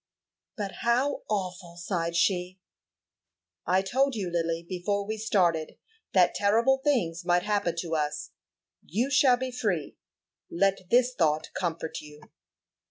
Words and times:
"But 0.57 0.77
how 0.81 1.21
awful!" 1.29 1.77
sighed 1.77 2.15
she. 2.15 2.59
"I 3.67 3.83
told 3.83 4.15
you, 4.15 4.31
Lily, 4.31 4.65
before 4.67 5.05
we 5.05 5.15
started, 5.19 5.77
that 6.13 6.33
terrible 6.33 6.79
things 6.83 7.23
might 7.23 7.43
happen 7.43 7.75
to 7.81 7.93
us. 7.93 8.31
You 8.83 9.11
shall 9.11 9.37
be 9.37 9.51
free; 9.51 9.97
let 10.49 10.89
this 10.89 11.13
thought 11.13 11.53
comfort 11.53 12.01
you." 12.01 12.19